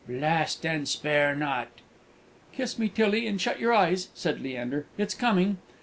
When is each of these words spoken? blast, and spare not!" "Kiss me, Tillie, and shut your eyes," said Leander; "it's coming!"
blast, 0.09 0.65
and 0.65 0.87
spare 0.87 1.35
not!" 1.35 1.67
"Kiss 2.53 2.79
me, 2.79 2.89
Tillie, 2.89 3.27
and 3.27 3.39
shut 3.39 3.59
your 3.59 3.71
eyes," 3.71 4.07
said 4.15 4.41
Leander; 4.41 4.87
"it's 4.97 5.13
coming!" 5.13 5.59